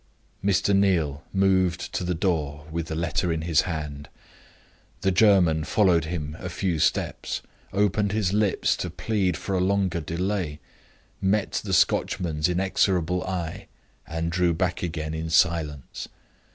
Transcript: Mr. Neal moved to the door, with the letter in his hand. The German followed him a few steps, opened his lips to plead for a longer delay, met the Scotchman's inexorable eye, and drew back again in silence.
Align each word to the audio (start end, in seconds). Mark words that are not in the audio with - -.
Mr. 0.43 0.75
Neal 0.75 1.21
moved 1.31 1.93
to 1.93 2.03
the 2.03 2.15
door, 2.15 2.65
with 2.71 2.87
the 2.87 2.95
letter 2.95 3.31
in 3.31 3.43
his 3.43 3.61
hand. 3.69 4.09
The 5.01 5.11
German 5.11 5.63
followed 5.63 6.05
him 6.05 6.35
a 6.39 6.49
few 6.49 6.79
steps, 6.79 7.43
opened 7.71 8.11
his 8.11 8.33
lips 8.33 8.75
to 8.77 8.89
plead 8.89 9.37
for 9.37 9.53
a 9.53 9.59
longer 9.61 10.01
delay, 10.01 10.59
met 11.21 11.51
the 11.63 11.71
Scotchman's 11.71 12.49
inexorable 12.49 13.23
eye, 13.27 13.67
and 14.07 14.31
drew 14.31 14.55
back 14.55 14.81
again 14.81 15.13
in 15.13 15.29
silence. 15.29 16.07